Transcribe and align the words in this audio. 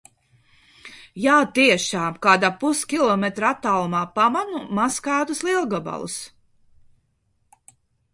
Jā, 1.23 1.33
tiešām, 1.57 2.15
kāda 2.25 2.49
puskilometra 2.63 3.51
attālumā 3.57 4.01
pamanu 4.15 4.63
maskētus 4.79 5.43
lielgabalus. 5.49 6.17